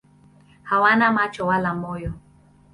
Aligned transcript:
Hawana 0.63 1.11
macho 1.11 1.45
wala 1.47 1.73
moyo. 1.73 2.13